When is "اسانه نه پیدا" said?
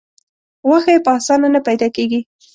1.17-1.87